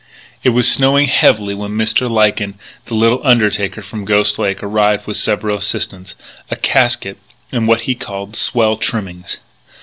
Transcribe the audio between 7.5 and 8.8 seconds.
and what he called "swell